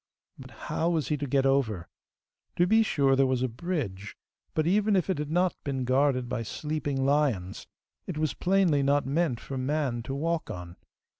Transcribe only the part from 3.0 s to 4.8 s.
there was a bridge, but,